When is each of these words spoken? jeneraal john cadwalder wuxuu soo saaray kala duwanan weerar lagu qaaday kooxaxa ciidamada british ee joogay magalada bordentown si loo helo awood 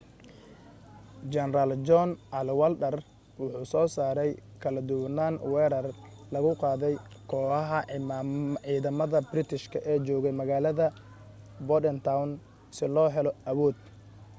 jeneraal 1.31 1.71
john 1.87 2.09
cadwalder 2.31 2.95
wuxuu 3.39 3.65
soo 3.71 3.87
saaray 3.95 4.31
kala 4.61 4.81
duwanan 4.89 5.33
weerar 5.53 5.87
lagu 6.33 6.51
qaaday 6.61 6.95
kooxaxa 7.29 7.79
ciidamada 8.67 9.19
british 9.31 9.65
ee 9.91 9.97
joogay 10.05 10.33
magalada 10.41 10.85
bordentown 11.67 12.29
si 12.75 12.85
loo 12.95 13.09
helo 13.15 13.31
awood 13.51 13.77